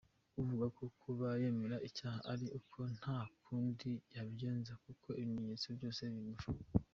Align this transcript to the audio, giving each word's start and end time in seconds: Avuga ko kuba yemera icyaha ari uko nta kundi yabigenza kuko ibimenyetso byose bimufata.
Avuga 0.39 0.65
ko 0.77 0.83
kuba 1.01 1.27
yemera 1.41 1.77
icyaha 1.87 2.19
ari 2.33 2.47
uko 2.59 2.79
nta 2.97 3.19
kundi 3.43 3.91
yabigenza 4.15 4.73
kuko 4.83 5.07
ibimenyetso 5.21 5.67
byose 5.77 6.01
bimufata. 6.13 6.65